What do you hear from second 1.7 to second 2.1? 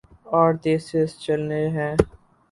ہیں۔